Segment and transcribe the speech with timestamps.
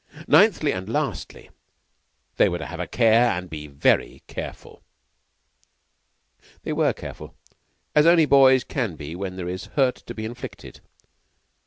[0.27, 1.51] Ninthly, and lastly,
[2.37, 4.81] they were to have a care and to be very careful.
[6.63, 7.35] They were careful,
[7.93, 10.81] as only boys can be when there is a hurt to be inflicted.